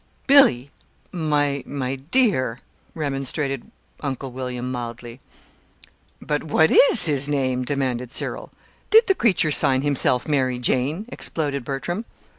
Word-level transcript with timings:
"Billy, 0.25 0.71
my 1.11 1.61
my 1.67 1.95
dear," 1.97 2.61
remonstrated 2.95 3.69
Uncle 3.99 4.31
William, 4.31 4.71
mildly. 4.71 5.19
"But 6.19 6.45
what 6.45 6.71
is 6.71 7.05
his 7.05 7.29
name?" 7.29 7.63
demanded 7.63 8.11
Cyril. 8.11 8.49
"Did 8.89 9.05
the 9.05 9.13
creature 9.13 9.51
sign 9.51 9.83
himself 9.83 10.27
'Mary 10.27 10.57
Jane'?" 10.57 11.05
exploded 11.09 11.63
Bertram. 11.63 12.05